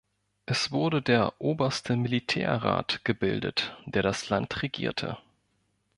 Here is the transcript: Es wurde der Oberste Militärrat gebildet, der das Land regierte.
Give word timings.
Es 0.47 0.71
wurde 0.71 0.99
der 1.03 1.39
Oberste 1.39 1.95
Militärrat 1.95 3.05
gebildet, 3.05 3.77
der 3.85 4.01
das 4.01 4.29
Land 4.29 4.63
regierte. 4.63 5.19